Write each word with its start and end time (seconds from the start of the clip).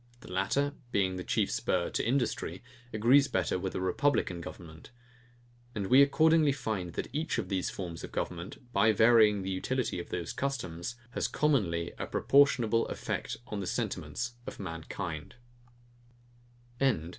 The 0.21 0.31
latter, 0.33 0.73
being 0.91 1.17
the 1.17 1.23
chief 1.23 1.51
spur 1.51 1.91
to 1.91 2.03
industry, 2.03 2.63
agrees 2.91 3.27
better 3.27 3.59
with 3.59 3.75
a 3.75 3.79
republican 3.79 4.41
government. 4.41 4.89
And 5.75 5.91
we 5.91 6.01
accordingly 6.01 6.53
find 6.53 6.93
that 6.93 7.07
each 7.13 7.37
of 7.37 7.49
these 7.49 7.69
forms 7.69 8.03
of 8.03 8.11
government, 8.11 8.73
by 8.73 8.93
varying 8.93 9.43
the 9.43 9.51
utility 9.51 9.99
of 9.99 10.09
those 10.09 10.33
customs, 10.33 10.95
has 11.11 11.27
commonly 11.27 11.93
a 11.99 12.07
proportionable 12.07 12.87
effect 12.87 13.37
on 13.45 13.59
the 13.59 13.67
sentiments 13.67 14.33
of 14.47 14.59
mankind. 14.59 15.35